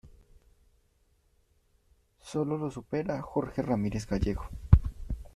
Solo 2.23 2.57
lo 2.57 2.71
supera 2.71 3.21
Jorge 3.21 3.61
Ramírez 3.61 4.07
Gallego. 4.07 4.49